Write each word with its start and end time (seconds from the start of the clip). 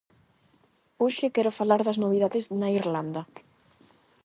Hoxe 1.03 1.25
quero 1.35 1.57
falar 1.59 1.81
das 1.83 2.01
novidades 2.03 2.45
na 2.59 2.67
Irlanda. 2.79 3.21